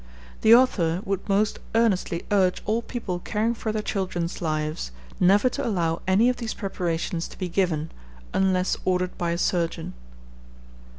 The 0.41 0.55
author 0.55 0.99
would 1.05 1.29
most 1.29 1.59
earnestly 1.75 2.25
urge 2.31 2.63
all 2.65 2.81
people 2.81 3.19
caring 3.19 3.53
for 3.53 3.71
their 3.71 3.83
children's 3.83 4.41
lives, 4.41 4.91
never 5.19 5.47
to 5.49 5.63
allow 5.63 6.01
any 6.07 6.27
of 6.27 6.37
these 6.37 6.55
preparations 6.55 7.27
to 7.27 7.37
be 7.37 7.47
given, 7.47 7.91
unless 8.33 8.75
ordered 8.83 9.15
by 9.19 9.29
a 9.29 9.37
surgeon. 9.37 9.93